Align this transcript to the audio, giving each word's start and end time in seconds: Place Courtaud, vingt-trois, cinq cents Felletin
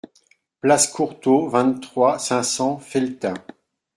Place 0.61 0.87
Courtaud, 0.87 1.47
vingt-trois, 1.49 2.17
cinq 2.17 2.41
cents 2.41 2.79
Felletin 2.79 3.35